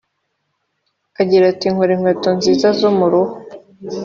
Agira 1.21 1.43
ati 1.51 1.65
“Nkora 1.71 1.91
inkweto 1.95 2.29
nziza 2.37 2.67
zo 2.79 2.89
mu 2.97 3.05
ruhu 3.11 3.33